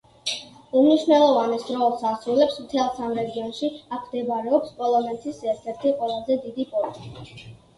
უმნიშვნელოვანეს 0.77 1.67
როლს 1.75 2.01
ასრულებს, 2.11 2.57
მთელს 2.65 2.97
ამ 3.09 3.13
რეგიონში, 3.19 3.69
აქ 3.99 4.09
მდებარეობს 4.09 4.75
პოლონეთის 4.81 5.45
ერთ-ერთი 5.55 5.93
ყველაზე 6.01 6.43
დიდი 6.49 6.67
პორტი. 6.75 7.55